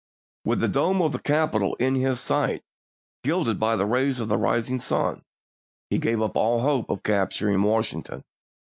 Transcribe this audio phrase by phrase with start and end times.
[0.45, 2.63] With the dome of the Capitol in his sight,
[3.23, 5.21] gilded by the rays of the rising sun,
[5.91, 8.23] he gave up all hope of capturing Washington.